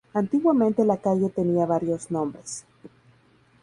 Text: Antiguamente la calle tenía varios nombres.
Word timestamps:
Antiguamente 0.15 0.83
la 0.83 0.97
calle 0.97 1.29
tenía 1.29 1.67
varios 1.67 2.09
nombres. 2.09 2.65